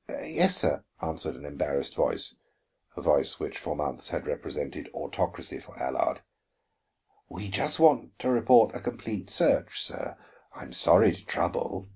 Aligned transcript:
]"Yes, 0.10 0.56
sir," 0.58 0.84
answered 1.00 1.36
an 1.36 1.46
embarrassed 1.46 1.94
voice, 1.94 2.36
a 2.98 3.00
voice 3.00 3.40
which 3.40 3.56
for 3.58 3.74
months 3.74 4.10
had 4.10 4.26
represented 4.26 4.90
autocracy 4.92 5.58
for 5.58 5.74
Allard. 5.82 6.20
"We 7.30 7.48
just 7.48 7.78
want 7.80 8.18
to 8.18 8.28
report 8.28 8.74
a 8.74 8.80
complete 8.80 9.30
search, 9.30 9.82
sir. 9.82 10.18
I'm 10.54 10.74
sorry 10.74 11.12
to 11.12 11.24
trouble." 11.24 11.88